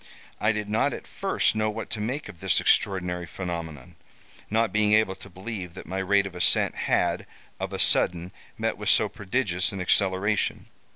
[0.39, 3.97] I did not at first know what to make of this extraordinary phenomenon;
[4.49, 7.27] not being able to believe that my rate of ascent had,
[7.59, 10.65] of a sudden, met with so prodigious an acceleration.